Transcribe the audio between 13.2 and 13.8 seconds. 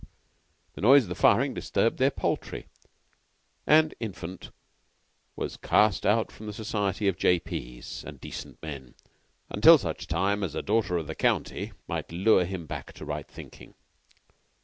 thinking.